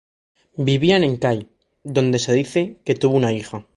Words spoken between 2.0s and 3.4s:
se dice que tuvo una